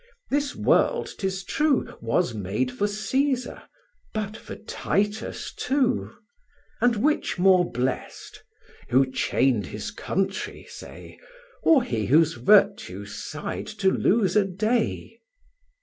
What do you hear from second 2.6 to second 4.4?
for Cæsar—but